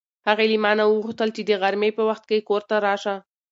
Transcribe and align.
هغې 0.27 0.45
له 0.51 0.57
ما 0.63 0.71
نه 0.77 0.83
وغوښتل 0.87 1.29
چې 1.35 1.41
د 1.45 1.51
غرمې 1.61 1.89
په 1.97 2.03
وخت 2.09 2.23
کې 2.29 2.45
کور 2.49 2.61
ته 2.69 2.75
راشه. 2.85 3.15